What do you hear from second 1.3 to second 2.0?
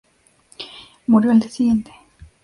día siguiente.